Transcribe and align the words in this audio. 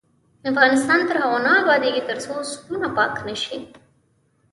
افغانستان 0.51 0.99
تر 1.07 1.15
هغو 1.23 1.39
نه 1.47 1.51
ابادیږي، 1.61 2.01
ترڅو 2.09 2.35
زړونه 2.51 2.87
پاک 2.97 3.13
نشي. 3.27 3.57